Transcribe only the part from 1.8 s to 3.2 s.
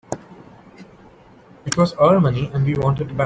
our money and we want it back.